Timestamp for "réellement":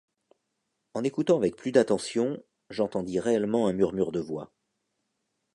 3.19-3.67